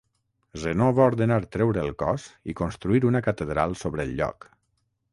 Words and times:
Zenó 0.63 0.87
va 0.99 1.05
ordenar 1.09 1.37
treure 1.57 1.85
el 1.87 1.95
cos 2.05 2.27
i 2.53 2.57
construir 2.65 3.05
una 3.13 3.25
catedral 3.31 3.81
sobre 3.87 4.09
el 4.09 4.19
lloc. 4.23 4.53